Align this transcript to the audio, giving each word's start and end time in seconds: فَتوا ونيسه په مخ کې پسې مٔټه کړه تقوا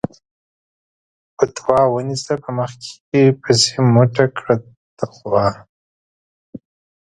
فَتوا 1.37 1.79
ونيسه 1.93 2.33
په 2.43 2.49
مخ 2.57 2.71
کې 2.83 3.21
پسې 3.41 3.73
مٔټه 3.93 4.25
کړه 4.37 4.55
تقوا 4.97 5.47